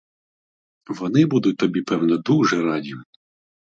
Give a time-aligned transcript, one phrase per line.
[0.87, 2.93] Вони будуть тобі, певно, дуже раді.